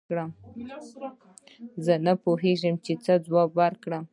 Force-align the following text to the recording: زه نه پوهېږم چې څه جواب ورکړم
زه 1.85 1.93
نه 2.05 2.13
پوهېږم 2.23 2.75
چې 2.85 2.93
څه 3.03 3.13
جواب 3.25 3.49
ورکړم 3.59 4.03